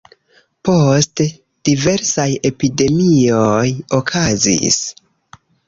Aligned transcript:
Poste 0.69 1.27
diversaj 1.69 2.25
epidemioj 2.51 3.69
okazis. 4.01 4.83